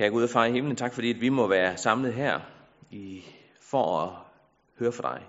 [0.00, 2.40] Kære Gud og far i himlen, tak fordi at vi må være samlet her
[2.90, 3.24] i,
[3.60, 4.10] for at
[4.78, 5.26] høre fra dig.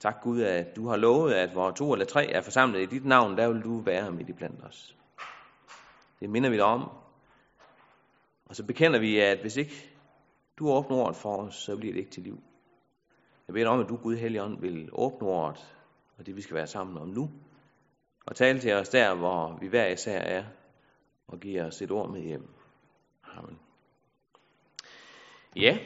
[0.00, 3.04] Tak Gud, at du har lovet, at hvor to eller tre er forsamlet i dit
[3.04, 4.96] navn, der vil du være midt i blandt os.
[6.20, 6.90] Det minder vi dig om.
[8.46, 9.90] Og så bekender vi, at hvis ikke
[10.58, 12.42] du åbner ordet for os, så bliver det ikke til liv.
[13.48, 15.74] Jeg beder om, at du, Gud Helligånd, vil åbne ordet,
[16.18, 17.30] og det vi skal være sammen om nu,
[18.26, 20.44] og tale til os der, hvor vi hver især er,
[21.26, 22.63] og give os et ord med hjem.
[23.36, 23.58] Amen.
[25.56, 25.78] Ja,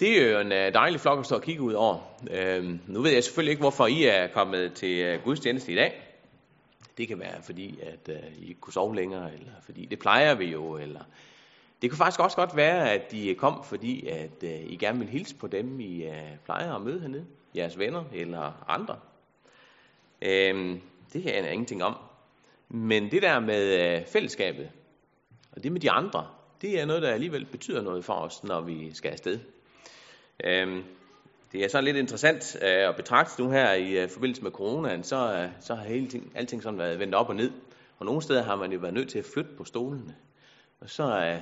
[0.00, 1.98] det er jo en øh, dejlig flok at stå og kigge ud over.
[2.30, 6.02] Øhm, nu ved jeg selvfølgelig ikke, hvorfor I er kommet til øh, gudstjeneste i dag.
[6.98, 10.34] Det kan være, fordi at øh, I ikke kunne sove længere, eller fordi det plejer
[10.34, 11.00] vi jo, eller
[11.82, 15.08] det kunne faktisk også godt være, at de kom, fordi at øh, I gerne vil
[15.08, 18.98] hilse på dem, I øh, plejer at møde hernede, jeres venner eller andre.
[20.22, 20.80] Øhm,
[21.12, 21.96] det kan jeg ingenting om.
[22.68, 24.70] Men det der med øh, fællesskabet,
[25.52, 26.26] og det med de andre,
[26.66, 29.38] det er noget, der alligevel betyder noget for os, når vi skal afsted.
[30.44, 30.84] Øhm,
[31.52, 35.04] det er så lidt interessant øh, at betragte nu her i øh, forbindelse med coronaen,
[35.04, 37.50] så, øh, så har hele ting, alting sådan været vendt op og ned.
[37.98, 40.14] Og nogle steder har man jo været nødt til at flytte på stolene.
[40.80, 41.38] Og så er,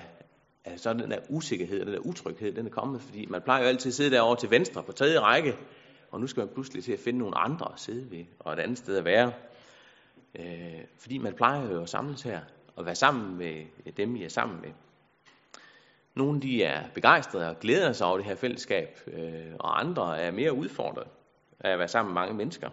[0.64, 3.68] er så den der usikkerhed, den der utryghed, den er kommet, fordi man plejer jo
[3.68, 5.56] altid at sidde derovre til venstre på tredje række,
[6.10, 8.58] og nu skal man pludselig til at finde nogle andre at sidde ved, og et
[8.58, 9.32] andet sted at være.
[10.38, 12.40] Øh, fordi man plejer jo at samles her,
[12.76, 14.70] og være sammen med dem, I er sammen med.
[16.14, 20.30] Nogle de er begejstrede og glæder sig over det her fællesskab, øh, og andre er
[20.30, 21.08] mere udfordret
[21.60, 22.70] af at være sammen med mange mennesker.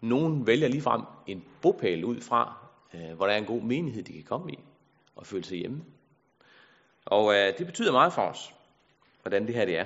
[0.00, 4.12] Nogle vælger ligefrem en bopæl ud fra, øh, hvor der er en god menighed, de
[4.12, 4.58] kan komme i
[5.16, 5.84] og føle sig hjemme.
[7.06, 8.54] Og øh, det betyder meget for os,
[9.22, 9.84] hvordan det her det er.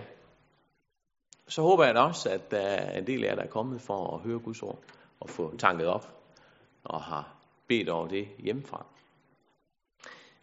[1.49, 3.81] Så håber jeg da også, at der er en del af jer, der er kommet
[3.81, 4.79] for at høre Guds ord
[5.21, 6.09] og få tanket op
[6.85, 7.35] og har
[7.69, 8.87] bedt over det hjemmefra.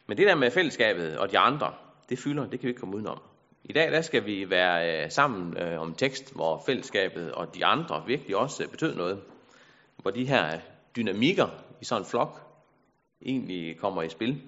[0.08, 1.74] Men det der med fællesskabet og de andre,
[2.10, 3.20] det fylder, det kan vi ikke komme udenom.
[3.64, 7.66] I dag der skal vi være øh, sammen øh, om tekst, hvor fællesskabet og de
[7.66, 9.22] andre virkelig også øh, betød noget.
[9.98, 10.60] Hvor de her øh,
[10.96, 11.48] dynamikker
[11.82, 12.42] i sådan en flok
[13.26, 14.42] egentlig kommer i spil.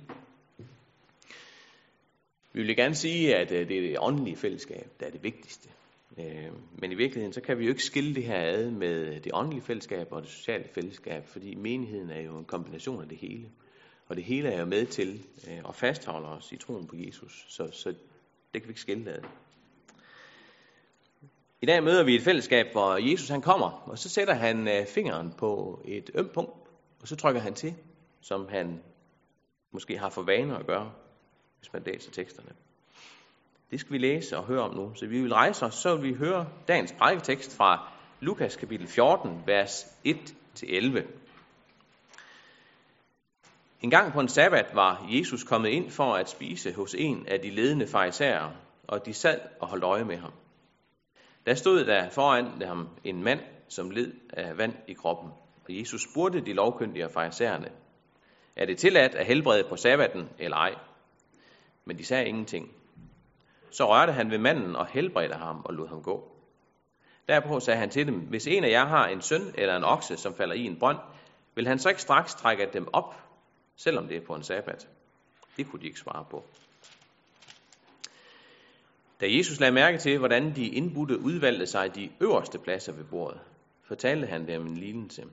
[2.54, 5.70] Vi vil gerne sige, at øh, det er det åndelige fællesskab, der er det vigtigste.
[6.18, 9.32] Øh, men i virkeligheden, så kan vi jo ikke skille det her ad med det
[9.34, 13.50] åndelige fællesskab og det sociale fællesskab, fordi menigheden er jo en kombination af det hele.
[14.12, 17.46] Og det hele er jo med til øh, at fastholde os i troen på Jesus.
[17.48, 17.90] Så, så
[18.54, 19.22] det kan vi ikke skille ad.
[21.62, 24.86] I dag møder vi et fællesskab, hvor Jesus han kommer, og så sætter han øh,
[24.86, 26.52] fingeren på et ømt punkt,
[27.02, 27.74] og så trykker han til,
[28.22, 28.82] som han
[29.72, 30.92] måske har for vane at gøre,
[31.60, 32.52] hvis man læser teksterne.
[33.72, 34.94] Det skal vi læse og høre om nu.
[34.96, 39.44] Så vi vil rejse os, så vil vi høre dagens prædiketekst fra Lukas kapitel 14,
[39.46, 41.02] vers 1-11.
[43.82, 47.40] En gang på en sabbat var Jesus kommet ind for at spise hos en af
[47.40, 48.54] de ledende farisæere,
[48.88, 50.32] og de sad og holdt øje med ham.
[51.46, 55.32] Der stod der foran ham en mand, som led af vand i kroppen,
[55.68, 57.70] og Jesus spurgte de lovkyndige og farisæerne,
[58.56, 60.76] er det tilladt at helbrede på sabbaten eller ej?
[61.86, 62.72] Men de sagde ingenting.
[63.72, 66.32] Så rørte han ved manden og helbredte ham og lod ham gå.
[67.28, 70.18] Derpå sagde han til dem, hvis en af jer har en søn eller en okse,
[70.18, 70.98] som falder i en brønd,
[71.56, 73.31] vil han så ikke straks trække dem op
[73.84, 74.90] selvom det er på en sabbat.
[75.58, 76.46] Det kunne de ikke svare på.
[79.22, 83.40] Da Jesus lagde mærke til, hvordan de indbudte udvalgte sig de øverste pladser ved bordet,
[83.84, 85.24] fortalte han dem en lignelse.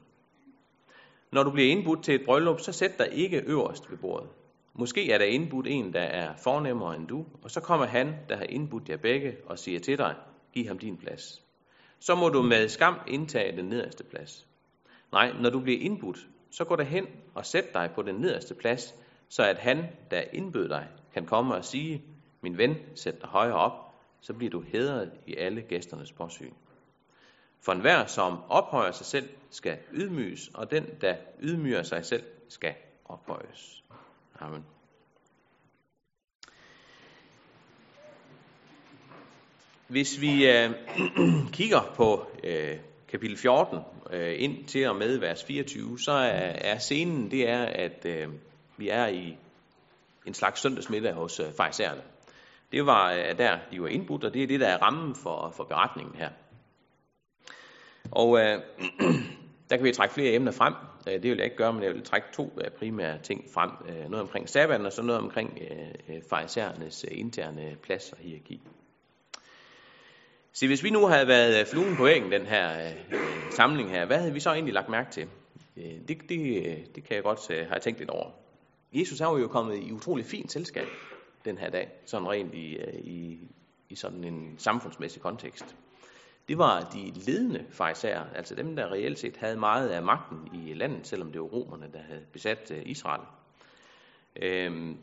[1.33, 4.29] Når du bliver indbudt til et bryllup, så sæt dig ikke øverst ved bordet.
[4.75, 8.37] Måske er der indbudt en, der er fornemmere end du, og så kommer han, der
[8.37, 10.15] har indbudt jer begge, og siger til dig,
[10.53, 11.43] giv ham din plads.
[11.99, 14.47] Så må du med skam indtage den nederste plads.
[15.13, 16.19] Nej, når du bliver indbudt,
[16.51, 18.95] så gå hen og sæt dig på den nederste plads,
[19.29, 22.05] så at han, der indbød dig, kan komme og sige,
[22.41, 23.73] min ven, sæt dig højere op,
[24.21, 26.53] så bliver du hedret i alle gæsternes påsyn.
[27.61, 32.75] For enhver, som ophøjer sig selv, skal ydmyges, og den, der ydmyger sig selv, skal
[33.05, 33.85] ophøjes.
[34.41, 34.65] Amen.
[39.89, 40.71] Hvis vi øh,
[41.57, 42.79] kigger på øh,
[43.09, 43.79] kapitel 14,
[44.11, 48.29] øh, ind til og med vers 24, så er, er scenen, det er, at øh,
[48.77, 49.37] vi er i
[50.27, 52.03] en slags søndagsmiddag hos øh, fejserne.
[52.73, 55.53] Det var øh, der, de var indbudt, og det er det, der er rammen for,
[55.57, 56.31] for beretningen her.
[58.11, 58.63] Og øh,
[59.71, 60.75] der kan vi trække flere emner frem.
[61.09, 63.71] Øh, det vil jeg ikke gøre, men jeg vil trække to øh, primære ting frem.
[63.89, 65.59] Øh, noget omkring sabbaten, og så noget omkring
[66.31, 68.61] fejsernes interne plads og hierarki.
[70.59, 73.91] Så hvis vi nu havde været øh, fluen på væggen, den her øh, øh, samling
[73.91, 75.29] her, hvad havde vi så egentlig lagt mærke til?
[75.77, 78.31] Øh, det, det, øh, det kan jeg godt øh, have tænkt lidt over.
[78.93, 80.87] Jesus er jo kommet i utrolig fint selskab.
[81.45, 83.39] den her dag, sådan rent i, i,
[83.89, 85.77] i sådan en samfundsmæssig kontekst.
[86.49, 90.75] Det var de ledende farisæer, altså dem, der reelt set havde meget af magten i
[90.75, 93.23] landet, selvom det var romerne, der havde besat Israel.
[94.37, 94.97] Øhm,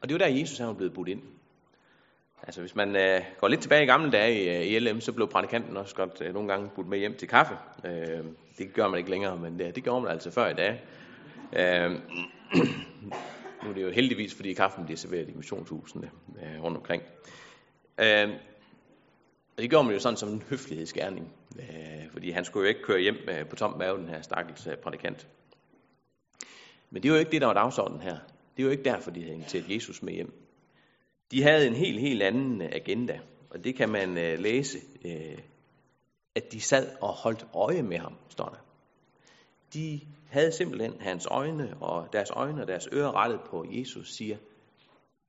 [0.00, 1.22] og det var der, Jesus er blevet budt ind.
[2.42, 5.12] Altså hvis man øh, går lidt tilbage i gamle dage i, øh, i LM, så
[5.12, 7.54] blev prædikanten også godt øh, nogle gange budt med hjem til kaffe.
[7.84, 8.24] Øh,
[8.58, 10.82] det gør man ikke længere, men det, det gjorde man altså før i dag.
[11.52, 11.90] Øh,
[13.64, 16.10] nu er det jo heldigvis, fordi kaffen bliver serveret i missionshusene
[16.42, 17.02] øh, rundt omkring.
[17.98, 18.28] Øh,
[19.56, 22.82] og det gjorde man jo sådan som en høflighedsgærning, øh, fordi han skulle jo ikke
[22.82, 25.26] køre hjem øh, på tom mave, den her stakkels øh, prædikant.
[26.90, 28.16] Men det var jo ikke det, der var dagsordenen her.
[28.56, 30.45] Det var jo ikke derfor, de havde inviteret Jesus med hjem.
[31.30, 33.20] De havde en helt, helt anden agenda,
[33.50, 35.38] og det kan man øh, læse, øh,
[36.34, 38.58] at de sad og holdt øje med ham, står der.
[39.74, 40.00] De
[40.30, 44.36] havde simpelthen hans øjne og deres øjne og deres ører rettet på Jesus, siger,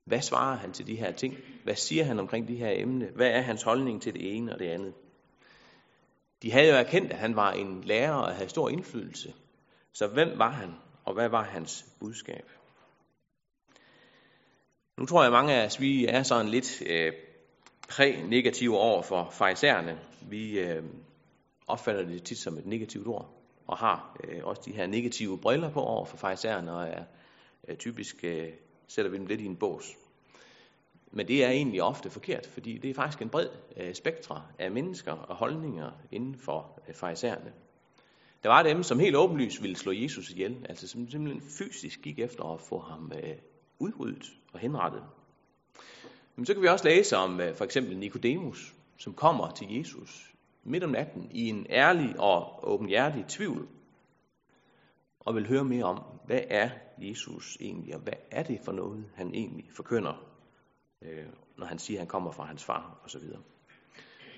[0.04, 1.36] hvad svarer han til de her ting?
[1.64, 3.10] Hvad siger han omkring de her emne?
[3.14, 4.94] Hvad er hans holdning til det ene og det andet?
[6.42, 9.34] De havde jo erkendt, at han var en lærer og havde stor indflydelse.
[9.92, 10.74] Så hvem var han,
[11.04, 12.50] og hvad var hans budskab?
[14.98, 17.12] Nu tror jeg, at mange af os, vi er sådan lidt øh,
[17.88, 19.98] præ-negative over for farisæerne.
[20.22, 20.82] Vi øh,
[21.66, 23.30] opfatter det tit som et negativt ord,
[23.66, 27.04] og har øh, også de her negative briller på over for farisæerne, og er
[27.68, 28.48] øh, typisk øh,
[28.88, 29.96] sætter vi dem lidt i en bås.
[31.10, 34.70] Men det er egentlig ofte forkert, fordi det er faktisk en bred øh, spektra af
[34.70, 37.52] mennesker og holdninger inden for øh, farisæerne.
[38.42, 42.18] Der var dem, som helt åbenlyst ville slå Jesus ihjel, altså som simpelthen fysisk gik
[42.18, 43.34] efter at få ham øh,
[43.78, 45.04] udryddet og henrettet.
[46.36, 50.34] Men så kan vi også læse om øh, for eksempel Nikodemus, som kommer til Jesus
[50.64, 53.68] midt om natten i en ærlig og åbenhjertig tvivl,
[55.20, 59.04] og vil høre mere om, hvad er Jesus egentlig, og hvad er det for noget,
[59.14, 60.24] han egentlig forkynder,
[61.02, 61.26] øh,
[61.56, 63.22] når han siger, at han kommer fra hans far, osv.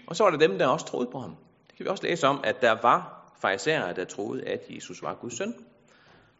[0.06, 1.36] Og så var der dem, der også troede på ham.
[1.68, 5.14] Det kan vi også læse om, at der var farisæere, der troede, at Jesus var
[5.14, 5.54] Guds søn.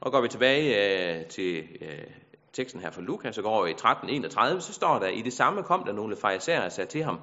[0.00, 2.05] Og går vi tilbage øh, til øh,
[2.52, 5.85] teksten her fra Lukas, så går i 13.31, så står der, i det samme kom
[5.85, 7.20] der nogle farisæere og sagde til ham,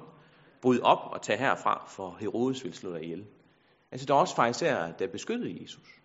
[0.62, 3.26] bryd op og tag herfra, for Herodes vil slå dig ihjel.
[3.92, 5.98] Altså der er også farisæere, der beskyttede Jesus.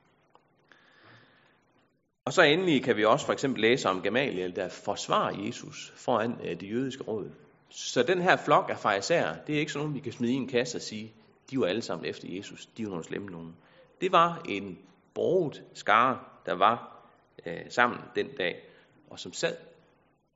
[2.25, 6.35] Og så endelig kan vi også for eksempel læse om Gamaliel, der forsvarer Jesus foran
[6.43, 7.31] øh, det jødiske råd.
[7.69, 10.35] Så den her flok af farisæer, det er ikke sådan nogen, vi kan smide i
[10.35, 11.13] en kasse og sige,
[11.51, 13.55] de var alle sammen efter Jesus, de var nogle slemme nogen.
[14.01, 14.79] Det var en
[15.13, 17.05] broget skare, der var
[17.45, 18.72] øh, sammen den dag,
[19.13, 19.56] og som sad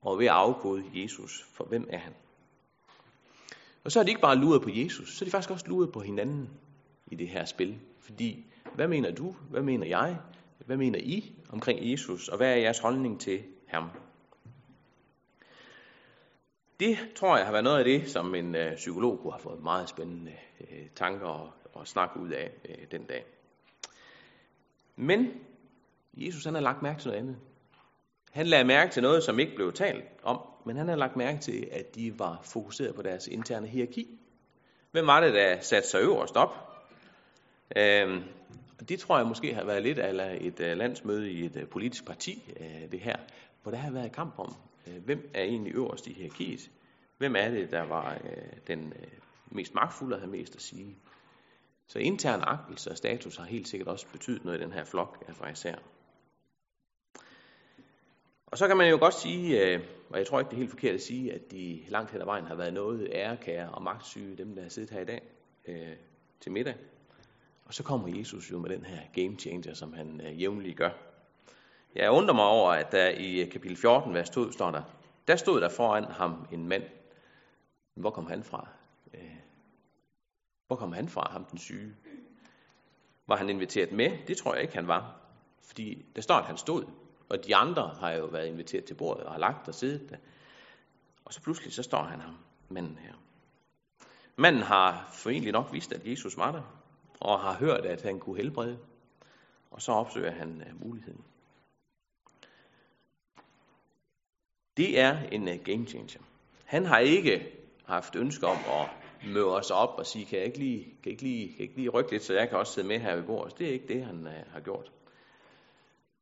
[0.01, 2.13] og ved at afkode Jesus, for hvem er han?
[3.83, 5.91] Og så har de ikke bare luret på Jesus, så er de faktisk også luret
[5.91, 6.50] på hinanden
[7.12, 7.79] i det her spil.
[8.00, 8.45] Fordi,
[8.75, 9.35] hvad mener du?
[9.50, 10.18] Hvad mener jeg?
[10.65, 12.27] Hvad mener I omkring Jesus?
[12.27, 13.89] Og hvad er jeres holdning til ham?
[16.80, 19.63] Det tror jeg har været noget af det, som en øh, psykolog kunne have fået
[19.63, 23.25] meget spændende øh, tanker og, og snak ud af øh, den dag.
[24.95, 25.31] Men
[26.13, 27.38] Jesus han har lagt mærke til noget andet.
[28.31, 31.39] Han lagde mærke til noget, som ikke blev talt om, men han havde lagt mærke
[31.39, 34.19] til, at de var fokuseret på deres interne hierarki.
[34.91, 36.50] Hvem var det, der satte sig øverst op?
[37.75, 38.24] Øhm,
[38.89, 42.06] det tror jeg måske har været lidt af et øh, landsmøde i et øh, politisk
[42.06, 43.15] parti, øh, det her,
[43.63, 44.56] hvor der har været kamp om,
[45.06, 46.71] hvem er egentlig øverst i hierarkiet?
[47.18, 48.18] Hvem er det, der var
[48.68, 48.94] den
[49.51, 50.95] mest magtfulde og havde mest at sige?
[51.87, 55.23] Så intern agtelse og status har helt sikkert også betydet noget i den her flok
[55.28, 55.78] af farisæer.
[58.51, 60.69] Og så kan man jo godt sige, øh, og jeg tror ikke det er helt
[60.69, 64.35] forkert at sige, at de langt hen ad vejen har været noget ærekære og magtsyge,
[64.35, 65.21] dem der har siddet her i dag
[65.68, 65.95] øh,
[66.39, 66.75] til middag.
[67.66, 70.89] Og så kommer Jesus jo med den her game changer, som han øh, jævnligt gør.
[71.95, 74.81] Jeg undrer mig over, at der i øh, kapitel 14, vers 2, står der,
[75.27, 76.83] der stod der foran ham en mand.
[77.94, 78.68] Hvor kom han fra?
[79.13, 79.35] Øh,
[80.68, 81.95] hvor kom han fra, ham den syge?
[83.27, 84.11] Var han inviteret med?
[84.27, 85.16] Det tror jeg ikke, han var.
[85.61, 86.83] Fordi der står, at han stod.
[87.29, 90.17] Og de andre har jo været inviteret til bordet og har lagt og siddet der.
[91.25, 92.37] Og så pludselig så står han ham,
[92.69, 93.13] manden her.
[94.35, 96.61] Manden har formentlig nok vidst, at Jesus var der,
[97.19, 98.79] og har hørt, at han kunne helbrede.
[99.71, 101.23] Og så opsøger han øh, muligheden.
[104.77, 106.21] Det er en øh, game changer.
[106.65, 107.51] Han har ikke
[107.85, 108.89] haft ønske om at
[109.27, 111.61] møde os op og sige, kan jeg ikke lige, kan jeg ikke lige, kan jeg
[111.61, 113.59] ikke lige rykke lidt, så jeg kan også sidde med her ved bordet.
[113.59, 114.91] Det er ikke det, han øh, har gjort.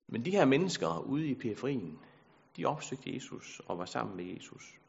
[0.07, 1.99] Men de her mennesker ude i periferien,
[2.57, 4.79] de opsøgte Jesus og var sammen med Jesus.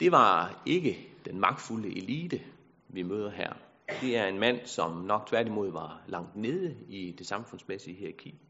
[0.00, 2.40] Det var ikke den magtfulde elite,
[2.88, 3.52] vi møder her.
[4.00, 8.40] Det er en mand, som nok tværtimod var langt nede i det samfundsmæssige hierarki.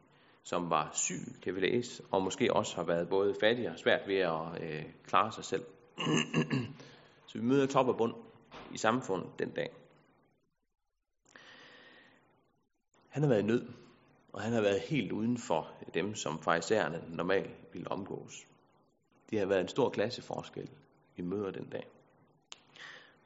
[0.43, 4.09] som var syg, kan vi læse, og måske også har været både fattig og svært
[4.09, 5.65] ved at øh, klare sig selv.
[7.27, 8.15] Så vi møder top og bund
[8.75, 9.71] i samfundet den dag.
[13.09, 13.69] Han har været i nød,
[14.33, 18.47] og han har været helt uden for dem, som farisæerne normalt ville omgås.
[19.31, 20.69] Det har været en stor klasseforskel,
[21.17, 21.87] vi møder den dag.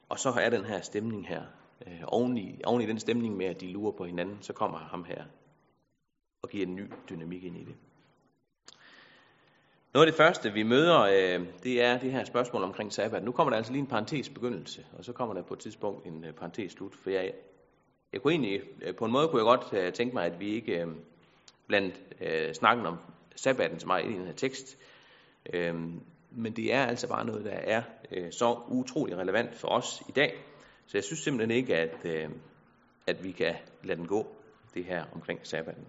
[0.09, 1.43] Og så er den her stemning her,
[1.87, 4.77] øh, oven, i, oven i den stemning med, at de lurer på hinanden, så kommer
[4.77, 5.25] ham her
[6.41, 7.75] og giver en ny dynamik ind i det.
[9.93, 13.23] Noget af det første, vi møder, øh, det er det her spørgsmål omkring sabbat.
[13.23, 16.05] Nu kommer der altså lige en parentes begyndelse, og så kommer der på et tidspunkt
[16.05, 16.95] en øh, parentes slut.
[16.95, 17.33] For jeg,
[18.15, 20.49] jeg kunne egentlig, øh, på en måde kunne jeg godt øh, tænke mig, at vi
[20.55, 20.87] ikke øh,
[21.67, 21.95] blandt
[22.55, 22.97] snakken om
[23.35, 24.77] sabbaten så meget i den her tekst.
[26.31, 27.81] Men det er altså bare noget, der er
[28.31, 30.33] så utrolig relevant for os i dag.
[30.87, 32.29] Så jeg synes simpelthen ikke, at,
[33.07, 34.27] at vi kan lade den gå,
[34.73, 35.85] det her omkring sabbaten.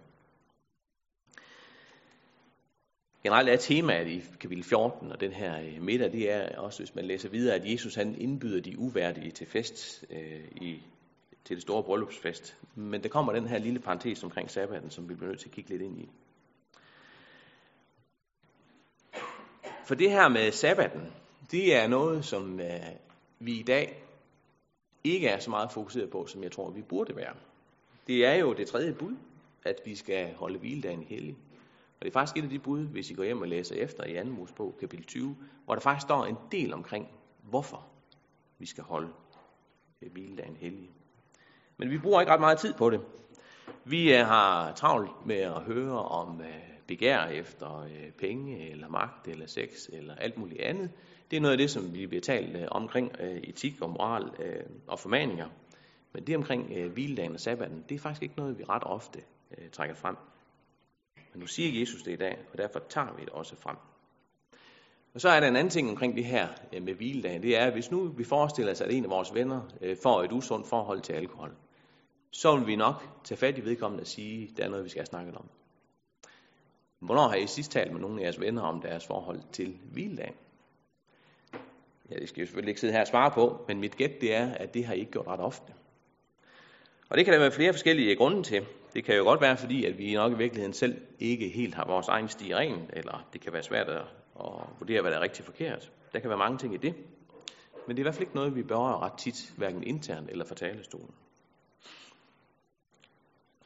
[3.22, 7.04] Generelt er temaet i kapitel 14 og den her middag, det er også, hvis man
[7.04, 10.82] læser videre, at Jesus han indbyder de uværdige til fest øh, i,
[11.46, 12.56] til det store bryllupsfest.
[12.74, 15.54] Men der kommer den her lille parentes omkring sabbaten, som vi bliver nødt til at
[15.54, 16.08] kigge lidt ind i.
[19.84, 21.12] For det her med sabbaten,
[21.50, 22.80] det er noget, som øh,
[23.38, 24.02] vi i dag
[25.04, 27.34] ikke er så meget fokuseret på, som jeg tror, vi burde være.
[28.06, 29.16] Det er jo det tredje bud,
[29.64, 31.36] at vi skal holde hviledagen hellig.
[31.98, 34.04] Og det er faktisk et af de bud, hvis I går hjem og læser efter
[34.04, 34.30] i 2.
[34.30, 37.08] Mosebog, kapitel 20, hvor der faktisk står en del omkring,
[37.42, 37.86] hvorfor
[38.58, 39.08] vi skal holde
[40.02, 40.90] øh, hviledagen hellig.
[41.78, 43.00] Men vi bruger ikke ret meget tid på det.
[43.84, 46.46] Vi øh, har travlt med at høre om øh,
[46.86, 50.90] begær efter øh, penge, eller magt, eller sex, eller alt muligt andet.
[51.30, 54.30] Det er noget af det, som vi bliver talt omkring etik og moral
[54.86, 55.48] og formaninger.
[56.12, 59.20] Men det omkring hviledagen og sabbaten, det er faktisk ikke noget, vi ret ofte
[59.72, 60.16] trækker frem.
[61.32, 63.76] Men nu siger Jesus det i dag, og derfor tager vi det også frem.
[65.14, 67.42] Og så er der en anden ting omkring det her med hviledagen.
[67.42, 69.60] Det er, at hvis nu vi forestiller os, at en af vores venner
[70.02, 71.52] får et usundt forhold til alkohol,
[72.30, 74.90] så vil vi nok tage fat i vedkommende og sige, at der er noget, vi
[74.90, 75.48] skal have snakket om.
[76.98, 80.34] Hvornår har I sidst talt med nogle af jeres venner om deres forhold til hviledagen?
[82.10, 84.34] Ja, det skal jeg selvfølgelig ikke sidde her og svare på, men mit gæt det
[84.34, 85.72] er, at det har I ikke gjort ret ofte.
[87.08, 88.66] Og det kan der være flere forskellige grunde til.
[88.94, 91.86] Det kan jo godt være, fordi at vi nok i virkeligheden selv ikke helt har
[91.86, 94.04] vores egen sti ren, eller det kan være svært at,
[94.40, 95.92] at vurdere, hvad der er rigtigt forkert.
[96.12, 96.94] Der kan være mange ting i det.
[97.86, 100.44] Men det er i hvert fald ikke noget, vi berører ret tit, hverken internt eller
[100.44, 101.14] fra talestolen.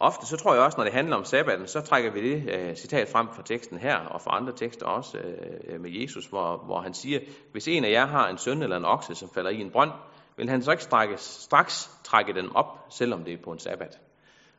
[0.03, 2.75] Ofte så tror jeg også, når det handler om sabbaten, så trækker vi det uh,
[2.77, 6.81] citat frem fra teksten her, og fra andre tekster også uh, med Jesus, hvor, hvor
[6.81, 7.21] han siger,
[7.53, 9.91] hvis en af jer har en søn eller en okse, som falder i en brønd,
[10.37, 14.01] vil han så ikke strække, straks trække den op, selvom det er på en sabbat.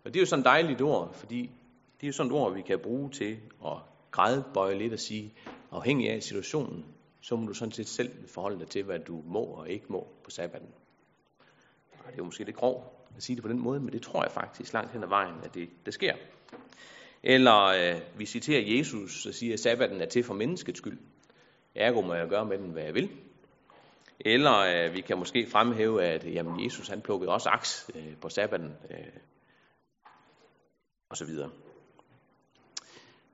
[0.06, 1.52] Og det er jo sådan et dejligt ord, fordi
[2.02, 3.78] det er jo sådan et ord, vi kan bruge til at
[4.12, 5.34] grædbøje lidt og sige,
[5.72, 6.86] afhængig af situationen,
[7.22, 10.08] så må du sådan set selv forholde dig til, hvad du må og ikke må
[10.24, 10.70] på sabbaten.
[12.08, 14.24] Det er jo måske lidt grov at sige det på den måde, men det tror
[14.24, 16.14] jeg faktisk langt hen ad vejen, at det, det sker.
[17.24, 21.00] Eller øh, vi citerer Jesus og siger, at sabbaten er til for menneskets skyld.
[21.76, 23.10] Ergo må jeg gøre med den, hvad jeg vil.
[24.20, 28.18] Eller øh, vi kan måske fremhæve, at øh, jamen, Jesus han plukkede også aks øh,
[28.22, 28.72] på sabbaten.
[28.90, 28.98] Øh,
[31.10, 31.50] og så videre.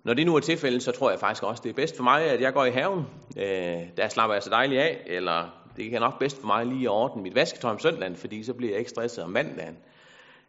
[0.04, 2.24] Når det nu er tilfældet, så tror jeg faktisk også, det er bedst for mig,
[2.24, 3.06] at jeg går i haven.
[3.38, 6.84] Øh, der slapper jeg så dejligt af, eller det kan nok bedst for mig lige
[6.84, 9.78] at ordne mit vasketøj om søndagen, fordi så bliver jeg ikke stresset om mandagen.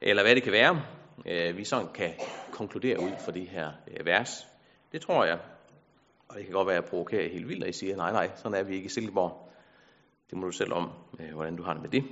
[0.01, 0.83] Eller hvad det kan være,
[1.27, 2.11] øh, vi sådan kan
[2.51, 4.47] konkludere ud fra det her øh, vers.
[4.93, 5.39] Det tror jeg.
[6.29, 8.31] Og det kan godt være, at jeg provokerer helt vildt, og I siger, nej, nej,
[8.37, 9.51] sådan er vi ikke i Silkeborg.
[10.31, 12.05] Det må du selv om, øh, hvordan du har det med det.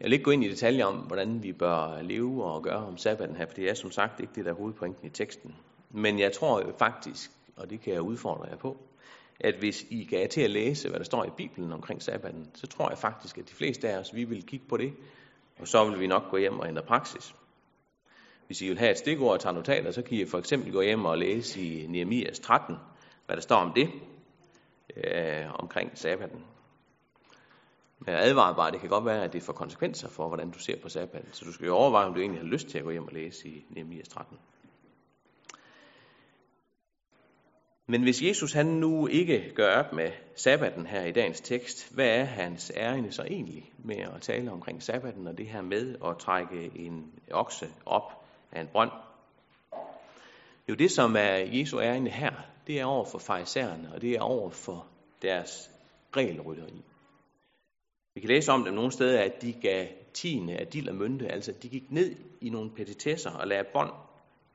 [0.00, 2.96] Jeg vil ikke gå ind i detaljer om, hvordan vi bør leve og gøre om
[2.96, 5.56] sabbaten her, for det er som sagt ikke det, der er hovedpointen i teksten.
[5.90, 8.76] Men jeg tror faktisk, og det kan jeg udfordre jer på,
[9.44, 12.66] at hvis I gav til at læse, hvad der står i Bibelen omkring sabbaten, så
[12.66, 14.92] tror jeg faktisk, at de fleste af os, vi vil kigge på det,
[15.60, 17.34] og så vil vi nok gå hjem og ændre praksis.
[18.46, 20.80] Hvis I vil have et stikord og tage notater, så kan I for eksempel gå
[20.80, 22.76] hjem og læse i Nehemias 13,
[23.26, 23.90] hvad der står om det,
[24.96, 26.44] øh, omkring sabbaten.
[27.98, 30.58] Men jeg advarer bare, det kan godt være, at det får konsekvenser for, hvordan du
[30.58, 31.28] ser på sabbaten.
[31.32, 33.12] Så du skal jo overveje, om du egentlig har lyst til at gå hjem og
[33.12, 34.38] læse i Nehemias 13.
[37.86, 42.08] Men hvis Jesus han nu ikke gør op med sabbaten her i dagens tekst, hvad
[42.08, 46.18] er hans ærende så egentlig med at tale omkring sabbaten og det her med at
[46.18, 48.90] trække en okse op af en brønd?
[50.68, 52.32] Jo, det som er Jesu ærende her,
[52.66, 54.86] det er over for farisæerne, og det er over for
[55.22, 55.70] deres
[56.16, 56.84] regelrytteri.
[58.14, 61.28] Vi kan læse om dem nogle steder, at de gav tiende af dild og mynte,
[61.28, 63.92] altså de gik ned i nogle petitesser og lagde bånd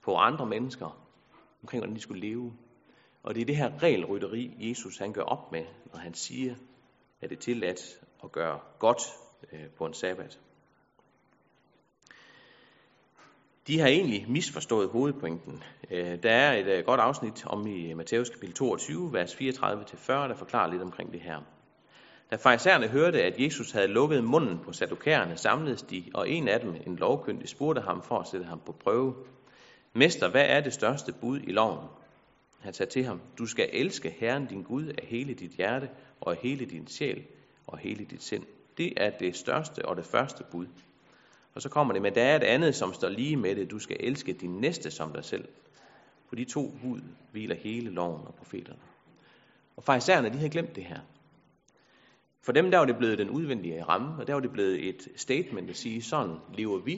[0.04, 1.00] på andre mennesker,
[1.62, 2.54] omkring hvordan de skulle leve.
[3.28, 6.56] Og det er det her regelrytteri, Jesus han gør op med, når han siger,
[7.22, 9.02] at det er tilladt at gøre godt
[9.54, 10.40] øh, på en sabbat.
[13.68, 15.64] De har egentlig misforstået hovedpointen.
[15.92, 20.36] Øh, der er et øh, godt afsnit om i Matthæus kapitel 22, vers 34-40, der
[20.36, 21.42] forklarer lidt omkring det her.
[22.32, 26.60] Da farisæerne hørte, at Jesus havde lukket munden på sadukærerne, samledes de, og en af
[26.60, 29.16] dem, en lovkyndig, spurgte ham for at sætte ham på prøve.
[29.94, 31.88] Mester, hvad er det største bud i loven?
[32.60, 35.90] Han sagde til ham, du skal elske Herren din Gud af hele dit hjerte,
[36.22, 37.26] og af hele din sjæl,
[37.68, 38.44] og hele dit sind.
[38.78, 40.68] Det er det største og det første bud.
[41.54, 43.72] Og så kommer det, men der er et andet, som står lige med det.
[43.72, 45.48] Du skal elske din næste som dig selv.
[46.30, 48.80] På de to bud hviler hele loven og profeterne.
[49.76, 51.00] Og farisæerne, de havde glemt det her.
[52.42, 55.08] For dem der var det blevet den udvendige ramme, og der var det blevet et
[55.16, 56.94] statement at sige, sådan lever vi,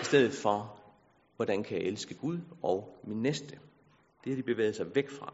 [0.00, 0.80] i stedet for,
[1.36, 3.58] hvordan kan jeg elske Gud og min næste.
[4.24, 5.32] Det har de bevæget sig væk fra.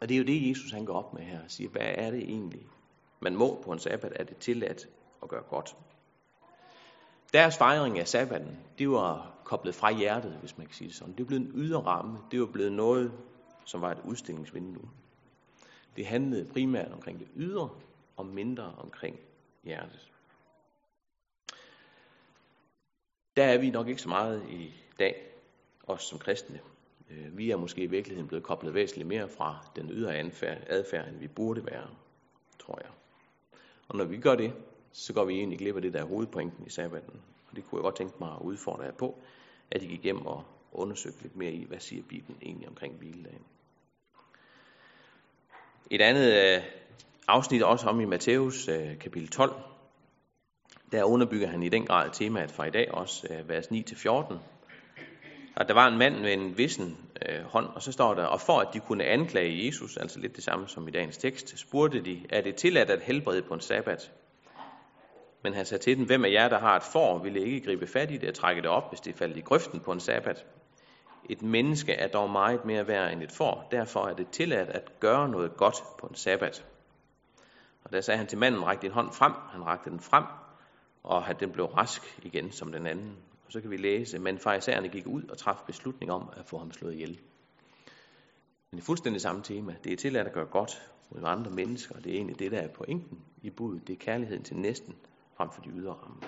[0.00, 2.10] Og det er jo det, Jesus han går op med her og siger, hvad er
[2.10, 2.66] det egentlig,
[3.20, 4.88] man må på en sabbat, er det tilladt
[5.22, 5.76] at gøre godt.
[7.32, 11.14] Deres fejring af sabbaten, det var koblet fra hjertet, hvis man kan sige det sådan.
[11.18, 12.18] Det blev en ydre ramme.
[12.30, 13.12] Det var blevet noget,
[13.64, 14.90] som var et udstillingsvindue.
[15.96, 17.70] Det handlede primært omkring det ydre,
[18.16, 19.20] og mindre omkring
[19.64, 20.10] hjertet.
[23.36, 25.26] Der er vi nok ikke så meget i dag,
[25.86, 26.60] os som kristne.
[27.10, 30.16] Øh, vi er måske i virkeligheden blevet koblet væsentligt mere fra den ydre
[30.66, 31.86] adfærd, end vi burde være,
[32.58, 32.90] tror jeg.
[33.88, 34.52] Og når vi gør det,
[34.92, 37.20] så går vi egentlig glip af det, der er hovedpointen i sabbaten.
[37.50, 39.18] Og det kunne jeg godt tænke mig at udfordre jer på,
[39.70, 43.42] at I gik hjem og undersøgte lidt mere i, hvad siger Bibelen egentlig omkring hviledagen.
[45.90, 46.62] Et andet øh,
[47.28, 49.52] afsnit også om i Matthæus øh, kapitel 12,
[50.92, 54.34] der underbygger han i den grad temaet fra i dag også, vers 9-14.
[55.56, 58.40] At der var en mand med en vissen øh, hånd, og så står der, og
[58.40, 62.04] for at de kunne anklage Jesus, altså lidt det samme som i dagens tekst, spurgte
[62.04, 64.12] de, er det tilladt at helbrede på en sabbat?
[65.42, 67.86] Men han sagde til dem, hvem af jer, der har et får, ville ikke gribe
[67.86, 70.46] fat i det og trække det op, hvis det faldt i grøften på en sabbat.
[71.30, 75.00] Et menneske er dog meget mere værd end et får, derfor er det tilladt at
[75.00, 76.64] gøre noget godt på en sabbat.
[77.84, 79.32] Og der sagde han til manden, ræk din hånd frem.
[79.50, 80.24] Han rakte den frem,
[81.02, 83.16] og at den blev rask igen som den anden.
[83.52, 86.58] Og så kan vi læse, men farisæerne gik ud og traf beslutning om at få
[86.58, 87.10] ham slået ihjel.
[87.10, 89.76] Men det er fuldstændig samme tema.
[89.84, 92.58] Det er tilladt at gøre godt mod andre mennesker, og det er egentlig det, der
[92.58, 93.86] er pointen i budet.
[93.86, 94.96] Det er kærligheden til næsten
[95.36, 96.22] frem for de ydre rammer.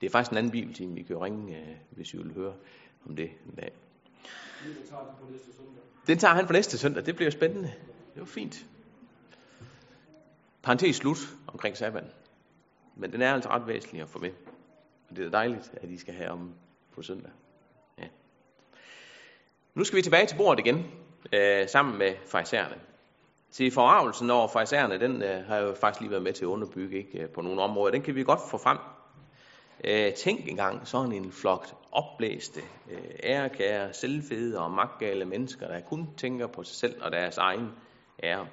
[0.00, 2.54] Det er faktisk en anden bibeltime, vi kan ringe, øh, hvis I vil høre
[3.06, 3.72] om det en dag.
[6.06, 7.06] Den tager han på næste søndag.
[7.06, 7.72] Det bliver spændende.
[8.14, 8.66] Det var fint.
[10.62, 12.10] Parentes slut omkring sabbaten.
[12.94, 14.30] Men den er altså ret væsentlig at få med.
[15.10, 16.54] Og det er dejligt, at I skal have om
[16.94, 17.30] på søndag.
[17.98, 18.04] Ja.
[19.74, 20.86] Nu skal vi tilbage til bordet igen,
[21.32, 22.80] øh, sammen med fraisererne.
[23.50, 26.48] Til forarvelsen over fraisererne, den øh, har jeg jo faktisk lige været med til at
[26.48, 27.92] underbygge ikke, øh, på nogle områder.
[27.92, 28.78] Den kan vi godt få frem.
[29.84, 36.08] Øh, tænk engang sådan en flok opblæste, øh, ærekære, selvfede og magtgale mennesker, der kun
[36.16, 37.70] tænker på sig selv og deres egen
[38.22, 38.46] ære.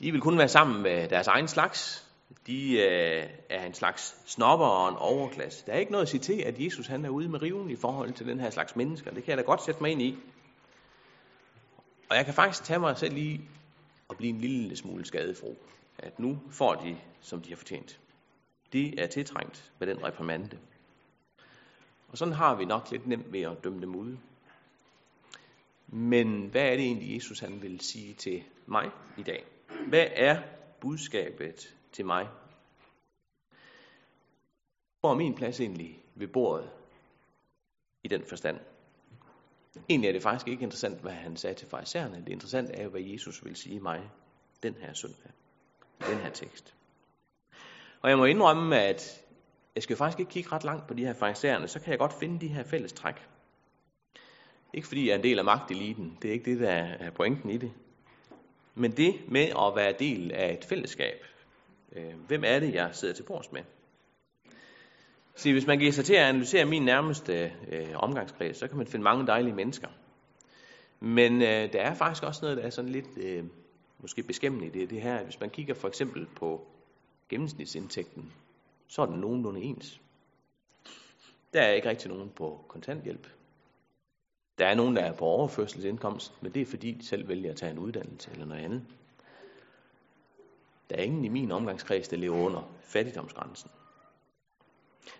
[0.00, 2.07] De vil kun være sammen med deres egen slags.
[2.46, 5.66] De øh, er en slags snopper og en overklasse.
[5.66, 7.76] Der er ikke noget at sige til, at Jesus han er ude med riven i
[7.76, 9.10] forhold til den her slags mennesker.
[9.10, 10.18] Det kan jeg da godt sætte mig ind i.
[12.10, 13.40] Og jeg kan faktisk tage mig selv lige
[14.08, 15.56] og blive en lille smule skadefro.
[15.98, 18.00] At nu får de, som de har fortjent.
[18.72, 20.58] De er tiltrængt med den reprimande.
[22.08, 24.16] Og sådan har vi nok lidt nemt ved at dømme dem ud.
[25.86, 29.44] Men hvad er det egentlig, Jesus han vil sige til mig i dag?
[29.88, 30.42] Hvad er
[30.80, 32.28] budskabet til mig?
[35.00, 36.70] Hvor er min plads egentlig ved bordet
[38.02, 38.60] i den forstand?
[39.88, 42.16] Egentlig er det faktisk ikke interessant, hvad han sagde til farisæerne.
[42.16, 44.10] Det interessante er jo, hvad Jesus vil sige mig
[44.62, 45.30] den her søndag.
[46.06, 46.74] Den her tekst.
[48.00, 49.24] Og jeg må indrømme, at
[49.74, 52.12] jeg skal faktisk ikke kigge ret langt på de her farisæerne, så kan jeg godt
[52.12, 53.28] finde de her fælles træk.
[54.72, 57.50] Ikke fordi jeg er en del af magteliten, det er ikke det, der er pointen
[57.50, 57.72] i det.
[58.74, 61.24] Men det med at være del af et fællesskab.
[61.92, 63.62] Øh, hvem er det, jeg sidder til bords med?
[65.34, 68.86] Så hvis man giver sig til at analysere min nærmeste øh, omgangskreds, så kan man
[68.86, 69.88] finde mange dejlige mennesker.
[71.00, 73.44] Men øh, der er faktisk også noget, der er sådan lidt øh,
[73.98, 75.24] måske beskæmmende i det, det her.
[75.24, 76.66] Hvis man kigger for eksempel på
[77.28, 78.32] gennemsnitsindtægten,
[78.86, 80.00] så er den nogenlunde ens.
[81.52, 83.26] Der er ikke rigtig nogen på kontanthjælp.
[84.58, 87.56] Der er nogen, der er på overførselsindkomst, men det er fordi, de selv vælger at
[87.56, 88.84] tage en uddannelse eller noget andet.
[90.90, 93.70] Der er ingen i min omgangskreds, der lever under fattigdomsgrænsen.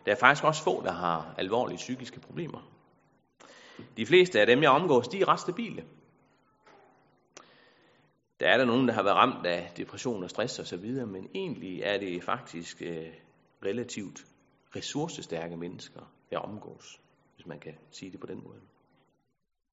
[0.06, 2.72] Der er faktisk også få, der har alvorlige psykiske problemer.
[3.96, 5.84] De fleste af dem, jeg omgås, de er ret stabile.
[8.40, 11.82] Der er der nogen, der har været ramt af depression og stress osv., men egentlig
[11.82, 13.06] er det faktisk øh,
[13.64, 14.26] relativt
[14.76, 16.00] ressourcestærke mennesker,
[16.30, 17.00] jeg omgås,
[17.34, 18.60] hvis man kan sige det på den måde.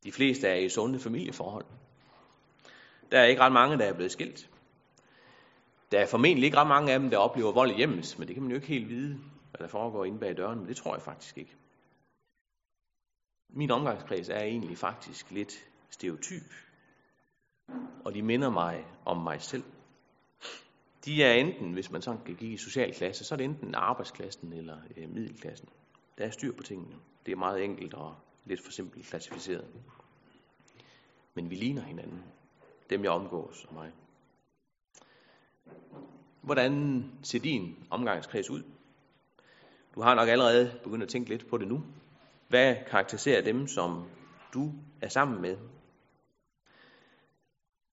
[0.03, 1.65] De fleste er i sunde familieforhold.
[3.11, 4.49] Der er ikke ret mange, der er blevet skilt.
[5.91, 8.35] Der er formentlig ikke ret mange af dem, der oplever vold i hjemmet, men det
[8.35, 9.19] kan man jo ikke helt vide,
[9.49, 11.55] hvad der foregår inde bag døren, men det tror jeg faktisk ikke.
[13.49, 15.53] Min omgangskreds er egentlig faktisk lidt
[15.89, 16.53] stereotyp,
[18.05, 19.63] og de minder mig om mig selv.
[21.05, 23.75] De er enten, hvis man sådan kan give i social klasse, så er det enten
[23.75, 25.69] arbejdsklassen eller øh, middelklassen.
[26.17, 26.95] Der er styr på tingene.
[27.25, 29.67] Det er meget enkelt og lidt for simpelt klassificeret.
[31.33, 32.23] Men vi ligner hinanden.
[32.89, 33.91] Dem jeg omgås og mig.
[36.41, 38.63] Hvordan ser din omgangskreds ud?
[39.95, 41.83] Du har nok allerede begyndt at tænke lidt på det nu.
[42.47, 44.03] Hvad karakteriserer dem, som
[44.53, 45.57] du er sammen med?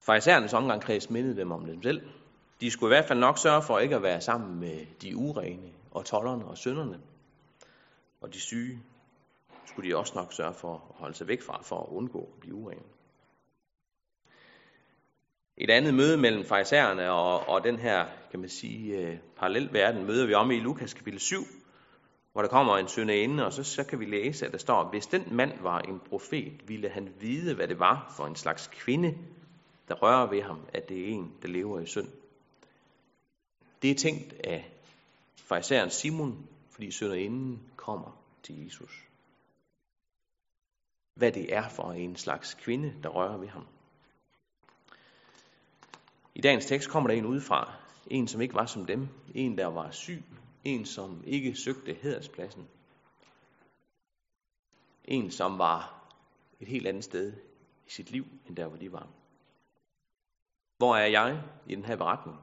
[0.01, 2.03] Farisæernes omgangskreds mindede dem om dem selv.
[2.61, 5.73] De skulle i hvert fald nok sørge for ikke at være sammen med de urene
[5.91, 7.01] og tollerne og sønderne.
[8.21, 8.83] Og de syge
[9.67, 12.41] skulle de også nok sørge for at holde sig væk fra, for at undgå at
[12.41, 12.83] blive urene.
[15.63, 20.27] Et andet møde mellem farisæerne og, og den her, kan man sige, øh, parallelverden, møder
[20.27, 21.45] vi om i Lukas kapitel 7,
[22.33, 24.91] hvor der kommer en sønne inde, og så, så kan vi læse, at der står,
[24.91, 28.67] hvis den mand var en profet, ville han vide, hvad det var for en slags
[28.67, 29.19] kvinde,
[29.89, 32.09] der rører ved ham, at det er en, der lever i synd.
[33.83, 34.73] Det er tænkt af
[35.37, 39.09] farisæeren Simon, fordi sønderinden kommer til Jesus.
[41.15, 43.67] Hvad det er for en slags kvinde, der rører ved ham.
[46.35, 47.73] I dagens tekst kommer der en udefra.
[48.07, 49.09] En, som ikke var som dem.
[49.35, 50.25] En, der var syg.
[50.65, 52.69] En, som ikke søgte hederspladsen.
[55.05, 56.09] En, som var
[56.61, 57.33] et helt andet sted
[57.87, 59.09] i sit liv, end der, hvor de var.
[60.77, 62.39] Hvor er jeg i den her beretning?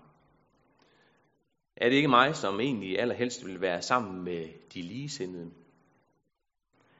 [1.75, 5.51] Er det ikke mig, som egentlig allerhelst vil være sammen med de ligesindede?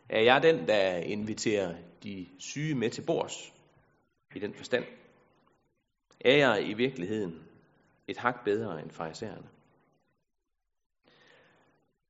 [0.09, 3.53] Er jeg den, der inviterer de syge med til bords
[4.35, 4.85] i den forstand?
[6.21, 7.43] Er jeg i virkeligheden
[8.07, 9.49] et hak bedre end farisæerne?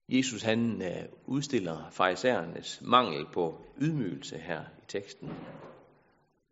[0.10, 5.30] Jesus han øh, udstiller farisæernes mangel på ydmygelse her i teksten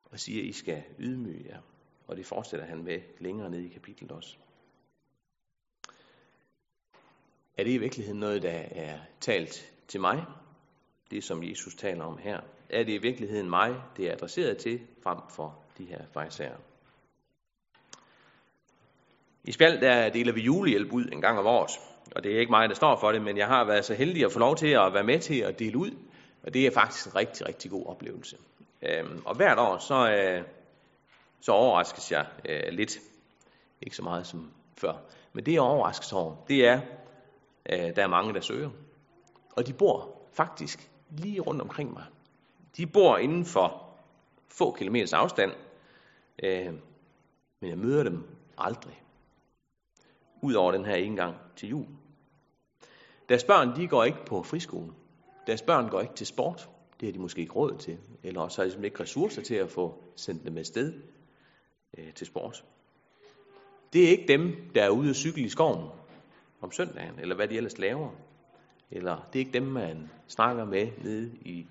[0.04, 1.62] og siger, at I skal ydmyge jer.
[2.08, 4.38] Og det fortsætter han med længere ned i kapitlet også.
[7.58, 10.26] Er det i virkeligheden noget, der er talt til mig?
[11.12, 12.42] Det, som Jesus taler om her.
[12.70, 16.58] Er det i virkeligheden mig, det er adresseret til, frem for de her farisæer?
[19.48, 21.72] I Spjald der deler vi julehjælp ud en gang om året,
[22.16, 24.26] og det er ikke mig, der står for det, men jeg har været så heldig
[24.26, 25.92] at få lov til at være med til at dele ud,
[26.44, 28.38] og det er faktisk en rigtig, rigtig god oplevelse.
[28.82, 30.44] Øhm, og hvert år, så, øh,
[31.42, 32.98] så overraskes jeg øh, lidt.
[33.82, 34.94] Ikke så meget som før.
[35.34, 36.82] Men det, jeg overraskes over, det er,
[37.70, 38.70] øh, der er mange, der søger.
[39.56, 42.04] Og de bor faktisk lige rundt omkring mig.
[42.78, 43.84] De bor inden for
[44.48, 45.52] få kilometers afstand,
[46.44, 46.74] øh,
[47.60, 48.24] men jeg møder dem
[48.58, 49.02] aldrig.
[50.42, 51.86] Udover den her en gang til jul.
[53.30, 54.92] Deres børn, de går ikke på friskole.
[55.48, 56.70] Deres børn går ikke til sport.
[57.00, 57.98] Det har de måske ikke råd til.
[58.24, 60.94] Eller også har de simpelthen ikke ressourcer til at få sendt dem afsted
[61.98, 62.66] øh, til sport.
[63.94, 65.90] Det er ikke dem, der er ude at cykle i skoven
[66.62, 68.10] om søndagen, eller hvad de ellers laver.
[68.92, 71.68] Eller det er ikke dem, man snakker med nede i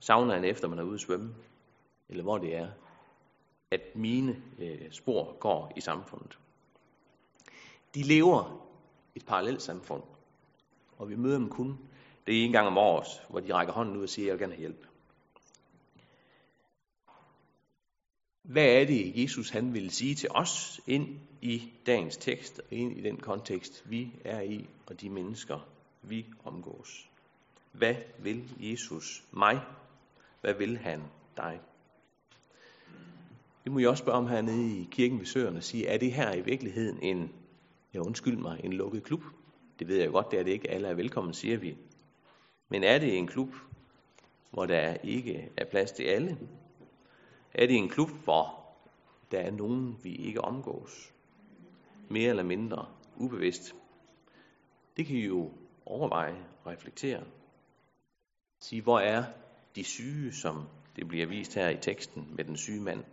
[0.00, 1.34] saunaen, efter man er ude at svømme.
[2.08, 2.68] Eller hvor det er,
[3.70, 6.38] at mine øh, spor går i samfundet.
[7.94, 8.66] De lever
[9.14, 10.02] et parallelt samfund,
[10.98, 11.78] og vi møder dem kun
[12.26, 14.40] det er en gang om året, hvor de rækker hånden ud og siger, jeg vil
[14.40, 14.86] gerne have hjælp.
[18.42, 22.98] Hvad er det, Jesus han vil sige til os ind i dagens tekst og ind
[22.98, 25.68] i den kontekst, vi er i, og de mennesker,
[26.02, 27.08] vi omgås?
[27.72, 29.60] Hvad vil Jesus mig?
[30.40, 31.02] Hvad vil han
[31.36, 31.60] dig?
[33.64, 36.12] Det må jeg også spørge om hernede i kirken ved Søerne og sige, er det
[36.12, 37.32] her i virkeligheden en,
[37.94, 39.22] ja undskyld mig, en lukket klub?
[39.78, 40.70] Det ved jeg godt, det er det ikke.
[40.70, 41.76] Alle er velkommen, siger vi.
[42.68, 43.48] Men er det en klub,
[44.50, 46.38] hvor der ikke er plads til alle?
[47.54, 48.64] Er det en klub, hvor
[49.30, 51.12] der er nogen, vi ikke omgås?
[52.08, 53.74] Mere eller mindre ubevidst.
[54.96, 55.50] Det kan I jo
[55.86, 57.24] overveje og reflektere.
[58.60, 59.24] Sige, hvor er
[59.76, 63.04] de syge, som det bliver vist her i teksten med den syge mand?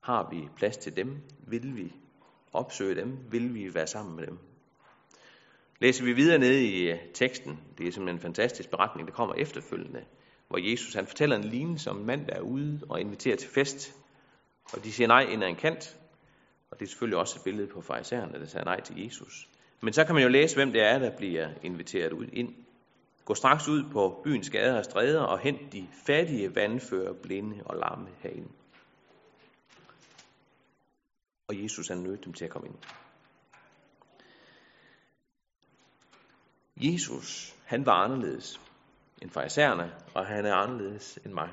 [0.00, 1.22] Har vi plads til dem?
[1.46, 1.92] Vil vi
[2.54, 3.18] opsøge dem?
[3.30, 4.38] Vil vi være sammen med dem?
[5.80, 9.34] Læser vi videre ned i øh, teksten, det er simpelthen en fantastisk beretning, der kommer
[9.34, 10.04] efterfølgende,
[10.48, 13.48] hvor Jesus han fortæller en lignelse om en mand, der er ude og inviterer til
[13.48, 13.94] fest,
[14.72, 15.96] og de siger nej ind ad en kant,
[16.70, 19.48] og det er selvfølgelig også et billede på farisæerne, der siger nej til Jesus.
[19.80, 22.54] Men så kan man jo læse, hvem det er, der bliver inviteret ud ind.
[23.24, 27.76] Gå straks ud på byens gader og stræder og hent de fattige vandfører, blinde og
[27.76, 28.48] lamme herinde.
[31.54, 32.76] Og Jesus han nødte dem til at komme ind.
[36.76, 38.60] Jesus, han var anderledes
[39.22, 41.50] end farisæerne, og han er anderledes end mig.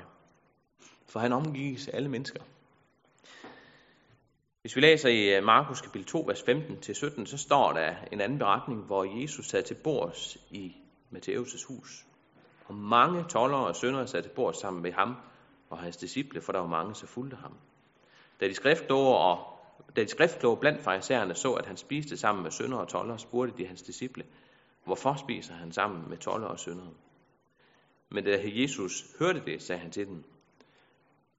[1.08, 2.42] For han omgives alle mennesker.
[4.60, 8.38] Hvis vi læser i øh, Markus kapitel 2, vers 15-17, så står der en anden
[8.38, 10.76] beretning, hvor Jesus sad til bords i
[11.12, 12.06] Matthæus' hus.
[12.66, 15.16] Og mange tollere og søndere sad til bords sammen med ham
[15.70, 17.54] og hans disciple, for der var mange, så fulgte ham.
[18.40, 19.51] Da de skriftkloge og
[19.96, 23.58] da de skriftkloge blandt farisæerne så, at han spiste sammen med sønder og toller, spurgte
[23.58, 24.24] de hans disciple,
[24.84, 26.86] hvorfor spiser han sammen med toller og sønder?
[28.08, 30.24] Men da Jesus hørte det, sagde han til dem,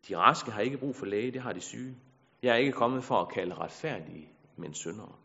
[0.07, 1.95] de raske har ikke brug for læge, det har de syge.
[2.41, 5.15] Jeg er ikke kommet for at kalde retfærdige, men syndere.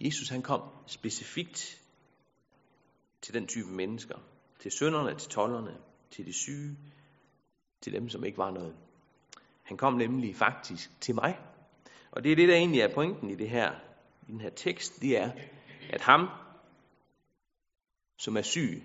[0.00, 1.80] Jesus han kom specifikt
[3.22, 4.18] til den type mennesker.
[4.58, 5.76] Til synderne, til tollerne,
[6.10, 6.76] til de syge,
[7.80, 8.76] til dem, som ikke var noget.
[9.70, 11.38] Han kom nemlig faktisk til mig.
[12.10, 13.72] Og det er det, der egentlig er pointen i det her,
[14.28, 15.30] i den her tekst, det er,
[15.90, 16.28] at ham,
[18.18, 18.82] som er syg,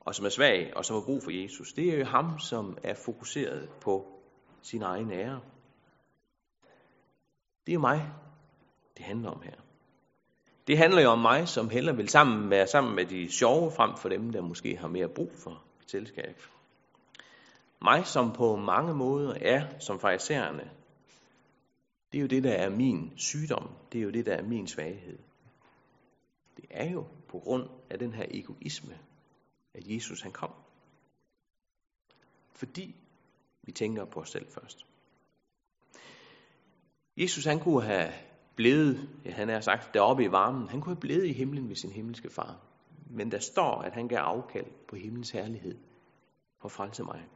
[0.00, 2.78] og som er svag, og som har brug for Jesus, det er jo ham, som
[2.82, 4.22] er fokuseret på
[4.62, 5.40] sin egen ære.
[7.66, 8.12] Det er mig,
[8.96, 9.56] det handler om her.
[10.66, 13.96] Det handler jo om mig, som heller vil sammen være sammen med de sjove, frem
[13.96, 16.40] for dem, der måske har mere brug for selskab.
[17.84, 20.70] Mig, som på mange måder er som farisæerne.
[22.12, 23.70] Det er jo det, der er min sygdom.
[23.92, 25.18] Det er jo det, der er min svaghed.
[26.56, 28.98] Det er jo på grund af den her egoisme,
[29.74, 30.50] at Jesus han kom.
[32.52, 32.94] Fordi
[33.62, 34.86] vi tænker på os selv først.
[37.16, 38.12] Jesus han kunne have
[38.56, 40.68] blevet, ja, han er sagt, deroppe i varmen.
[40.68, 42.60] Han kunne have blevet i himlen med sin himmelske far.
[43.10, 45.78] Men der står, at han gav afkald på himlens herlighed
[46.60, 47.28] for at frelse mig.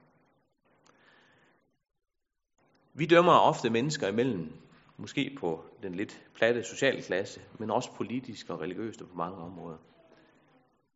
[2.94, 4.52] Vi dømmer ofte mennesker imellem,
[4.96, 9.78] måske på den lidt platte sociale klasse, men også politisk og religiøst på mange områder.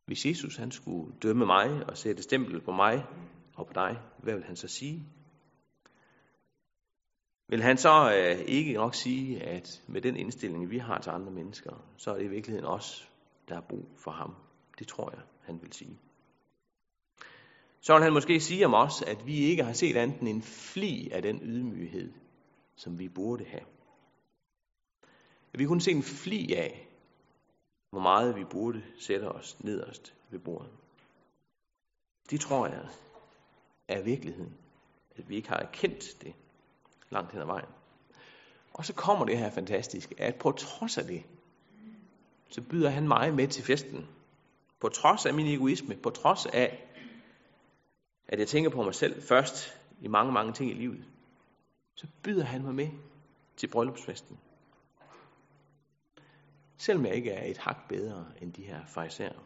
[0.07, 3.05] Hvis Jesus han skulle dømme mig og sætte stempel på mig
[3.57, 5.03] og på dig, hvad vil han så sige?
[7.49, 11.33] Vil han så øh, ikke nok sige, at med den indstilling, vi har til andre
[11.33, 13.11] mennesker, så er det i virkeligheden os,
[13.49, 14.35] der har brug for ham?
[14.79, 15.99] Det tror jeg, han vil sige.
[17.85, 20.43] Så vil han måske sige om os, at vi ikke har set andet end en
[20.43, 22.13] fli af den ydmyghed,
[22.77, 23.65] som vi burde have.
[25.53, 26.89] At vi kunne se en fli af,
[27.91, 30.71] hvor meget vi burde sætte os nederst ved bordet.
[32.31, 32.89] Det tror jeg
[33.89, 34.55] er virkeligheden,
[35.17, 36.35] at vi ikke har erkendt det
[37.11, 37.69] langt hen ad vejen.
[38.73, 41.23] Og så kommer det her fantastiske, at på trods af det,
[42.49, 44.09] så byder han mig med til festen.
[44.81, 46.92] På trods af min egoisme, på trods af,
[48.29, 51.05] at jeg tænker på mig selv først i mange, mange ting i livet,
[51.95, 52.89] så byder han mig med
[53.57, 54.39] til bryllupsfesten.
[56.77, 59.39] Selvom jeg ikke er et hak bedre end de her fejserer.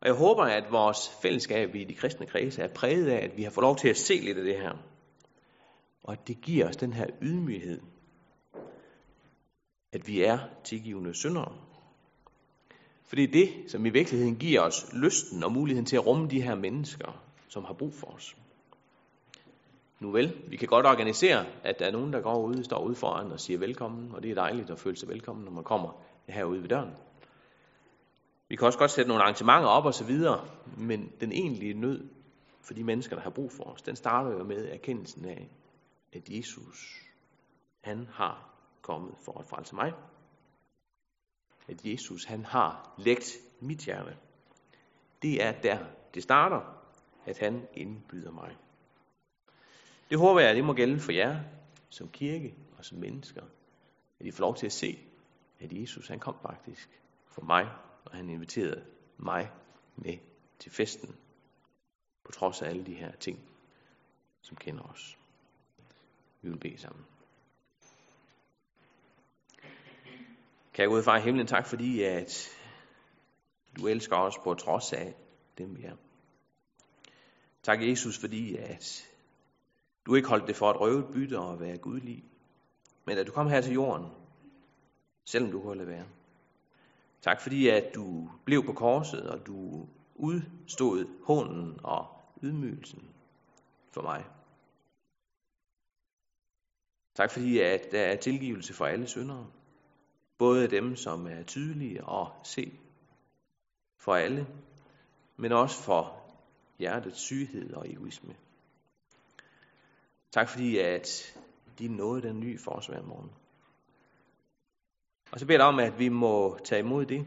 [0.00, 3.42] Og jeg håber, at vores fællesskab i de kristne kredse er præget af, at vi
[3.42, 4.72] har fået lov til at se lidt af det her.
[6.02, 7.80] Og at det giver os den her ydmyghed,
[9.92, 11.71] at vi er tilgivende syndere.
[13.12, 16.28] For det er det, som i virkeligheden giver os lysten og muligheden til at rumme
[16.28, 18.36] de her mennesker, som har brug for os.
[20.00, 22.94] Nu vel, vi kan godt organisere, at der er nogen, der går ud, står ude
[22.94, 26.02] foran og siger velkommen, og det er dejligt at føle sig velkommen, når man kommer
[26.28, 26.90] herude ved døren.
[28.48, 32.08] Vi kan også godt sætte nogle arrangementer op og så videre, men den egentlige nød
[32.60, 35.48] for de mennesker, der har brug for os, den starter jo med erkendelsen af,
[36.12, 37.02] at Jesus,
[37.80, 38.48] han har
[38.82, 39.92] kommet for at frelse mig.
[41.68, 44.16] At Jesus, han har lægt mit hjerte.
[45.22, 46.60] Det er der, det starter,
[47.26, 48.56] at han indbyder mig.
[50.10, 51.40] Det håber jeg, at det må gælde for jer
[51.88, 53.42] som kirke og som mennesker.
[54.20, 54.98] At I får lov til at se,
[55.60, 57.68] at Jesus han kom faktisk for mig,
[58.04, 58.84] og han inviterede
[59.16, 59.50] mig
[59.96, 60.18] med
[60.58, 61.16] til festen.
[62.24, 63.38] På trods af alle de her ting,
[64.42, 65.18] som kender os.
[66.42, 67.04] Vi vil bede sammen.
[70.74, 72.48] Kan jeg gå ud fra himlen, tak fordi, at
[73.76, 75.14] du elsker os på trods af
[75.58, 75.96] dem, vi er.
[77.62, 79.08] Tak, Jesus, fordi at
[80.06, 82.24] du ikke holdt det for et røvet bytte og være gudlig,
[83.04, 84.06] men at du kom her til jorden
[85.24, 86.06] selvom du kunne lade være.
[87.22, 92.06] Tak fordi, at du blev på korset, og du udstod hånden og
[92.42, 93.08] ydmygelsen
[93.90, 94.24] for mig.
[97.14, 99.46] Tak fordi, at der er tilgivelse for alle syndere.
[100.42, 102.78] Både dem, som er tydelige og se
[103.98, 104.46] for alle,
[105.36, 106.22] men også for
[106.78, 108.34] hjertets syghed og egoisme.
[110.32, 111.38] Tak fordi, at
[111.78, 113.30] din nåde den nye for os hver morgen.
[115.32, 117.26] Og så beder jeg om, at vi må tage imod det,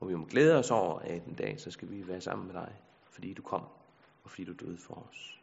[0.00, 2.54] og vi må glæde os over, at en dag, så skal vi være sammen med
[2.54, 2.74] dig,
[3.10, 3.62] fordi du kom,
[4.24, 5.40] og fordi du døde for os.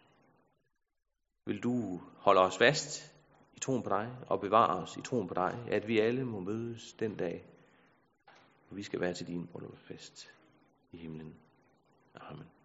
[1.46, 3.11] Vil du holde os fast
[3.54, 6.40] i troen på dig, og bevare os i troen på dig, at vi alle må
[6.40, 7.46] mødes den dag,
[8.68, 10.34] hvor vi skal være til din bryllupsfest
[10.92, 11.36] i himlen.
[12.16, 12.61] Amen.